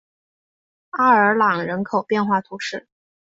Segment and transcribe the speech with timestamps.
[0.89, 2.87] 阿尔朗人口变化图示